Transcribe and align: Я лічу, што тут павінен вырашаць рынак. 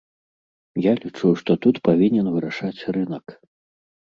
Я 0.85 0.93
лічу, 1.03 1.27
што 1.41 1.51
тут 1.67 1.75
павінен 1.89 2.31
вырашаць 2.37 2.87
рынак. 2.97 3.39